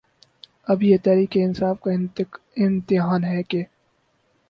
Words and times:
اب 0.71 0.83
یہ 0.83 0.97
تحریک 1.03 1.37
انصاف 1.37 1.77
کا 1.83 1.91
امتحان 2.63 3.23
ہے 3.23 3.41
کہ 3.43 3.63